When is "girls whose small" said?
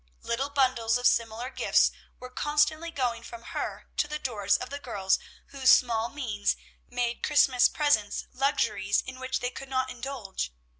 4.79-6.09